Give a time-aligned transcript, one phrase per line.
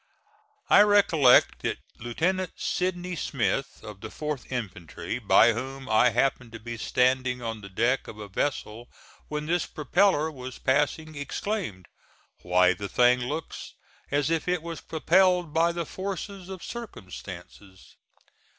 [0.67, 6.59] I recollect that Lieutenant Sidney Smith, of the 4th infantry, by whom I happened to
[6.59, 8.89] be standing on the deck of a vessel
[9.27, 11.87] when this propeller was passing, exclaimed,
[12.41, 13.75] "Why, the thing looks
[14.09, 17.95] as if it was propelled by the force of circumstances."